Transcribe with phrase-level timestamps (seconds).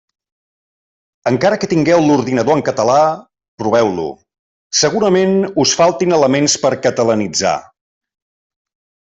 [1.31, 2.95] Encara que tingueu l'ordinador en català,
[3.63, 4.07] proveu-lo:
[4.81, 7.55] segurament us faltin elements per catalanitzar.